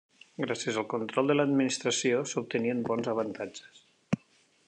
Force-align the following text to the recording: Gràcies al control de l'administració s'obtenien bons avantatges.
Gràcies 0.43 0.79
al 0.81 0.87
control 0.93 1.29
de 1.31 1.35
l'administració 1.35 2.23
s'obtenien 2.33 2.81
bons 2.89 3.13
avantatges. 3.13 3.85